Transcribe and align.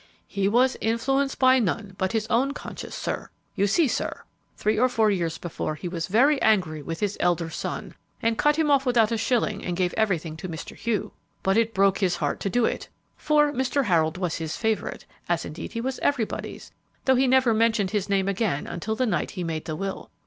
"He 0.25 0.47
was 0.47 0.75
influenced 0.81 1.37
by 1.37 1.59
none 1.59 1.93
but 1.95 2.11
his 2.11 2.25
own 2.25 2.53
conscience, 2.53 2.95
sir. 2.95 3.29
You 3.53 3.67
see, 3.67 3.87
sir, 3.87 4.23
three 4.57 4.79
or 4.79 4.89
four 4.89 5.11
years 5.11 5.37
before, 5.37 5.75
he 5.75 5.87
was 5.87 6.07
very 6.07 6.41
angry 6.41 6.81
with 6.81 7.01
his 7.01 7.17
elder 7.19 7.51
son, 7.51 7.93
and 8.19 8.35
cut 8.35 8.55
him 8.55 8.71
off 8.71 8.83
without 8.83 9.11
a 9.11 9.17
shilling 9.19 9.63
and 9.63 9.77
gave 9.77 9.93
everything 9.93 10.35
to 10.37 10.49
Mr. 10.49 10.75
Hugh. 10.75 11.11
But 11.43 11.55
it 11.55 11.75
broke 11.75 11.99
his 11.99 12.15
heart 12.15 12.39
to 12.39 12.49
do 12.49 12.65
it, 12.65 12.89
for 13.15 13.51
Mr. 13.53 13.85
Harold 13.85 14.17
was 14.17 14.37
his 14.37 14.57
favorite, 14.57 15.05
as 15.29 15.45
indeed 15.45 15.73
he 15.73 15.81
was 15.81 15.99
everybody's, 15.99 16.71
though 17.05 17.13
he 17.13 17.27
never 17.27 17.53
mentioned 17.53 17.91
his 17.91 18.09
name 18.09 18.27
again 18.27 18.65
until 18.65 18.95
the 18.95 19.05
night 19.05 19.29
he 19.37 19.43
made 19.43 19.65
the 19.65 19.75
will. 19.75 20.09